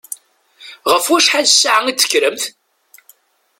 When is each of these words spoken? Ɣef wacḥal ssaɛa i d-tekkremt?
Ɣef 0.91 1.05
wacḥal 1.09 1.47
ssaɛa 1.49 1.81
i 1.89 1.93
d-tekkremt? 1.95 2.43